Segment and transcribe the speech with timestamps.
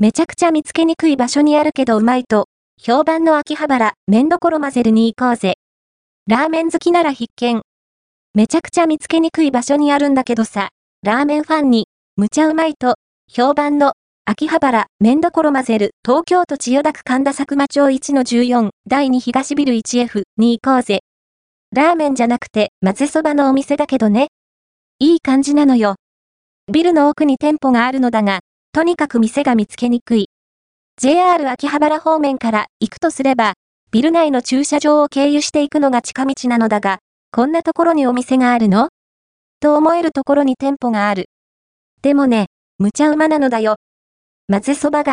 [0.00, 2.46] めちゃくちゃ見つけにくい場所にあるけどうまいと、
[2.80, 5.54] 評判の秋葉原、麺どころ混ぜるに行こうぜ。
[6.28, 7.62] ラーメン好きなら必見。
[8.32, 10.68] めちゃくちゃ見つけにくい場所にあるんだけどさ、
[11.02, 12.94] ラーメンファンに、むちゃうまいと、
[13.28, 21.00] 評判の、秋葉原、麺どころ混ぜる、東京都千代田区神田佐久間町1-14、第2東ビル 1F に行こうぜ。
[21.74, 24.28] ラーメンじゃなくて、混ぜそばのお店だけどね。
[25.00, 25.96] いい感じなのよ。
[26.72, 28.38] ビルの奥に店舗があるのだが、
[28.72, 30.28] とにかく店が見つけにくい。
[31.00, 33.54] JR 秋葉原方面から行くとすれば、
[33.90, 36.98] ビル内の駐車場を経由していくのが近道なのだが、
[37.32, 38.88] こんなところにお店があるの？
[39.60, 41.30] と思えるところに店舗がある。
[42.02, 42.46] でもね、
[42.78, 43.76] 無茶馬なのだよ。
[44.50, 45.06] 混ぜそばが